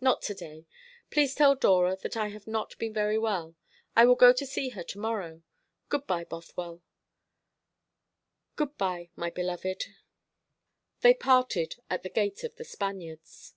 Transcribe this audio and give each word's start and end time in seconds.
"Not 0.00 0.22
to 0.22 0.34
day. 0.34 0.64
Please 1.10 1.34
tell 1.34 1.56
Dora 1.56 1.96
that 2.00 2.16
I 2.16 2.28
have 2.28 2.46
not 2.46 2.78
been 2.78 2.92
very 2.94 3.18
well. 3.18 3.56
I 3.96 4.04
will 4.04 4.14
go 4.14 4.32
to 4.32 4.46
see 4.46 4.68
her 4.68 4.84
to 4.84 4.98
morrow. 5.00 5.42
Good 5.88 6.06
bye, 6.06 6.22
Bothwell." 6.22 6.82
"Good 8.54 8.78
bye, 8.78 9.10
my 9.16 9.30
beloved." 9.30 9.86
They 11.00 11.14
parted 11.14 11.80
at 11.90 12.04
the 12.04 12.10
gate 12.10 12.44
of 12.44 12.54
The 12.54 12.64
Spaniards. 12.64 13.56